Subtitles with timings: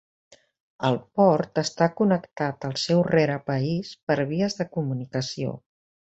[0.87, 5.55] El port està connectat al seu rerepaís per vies de comunicació.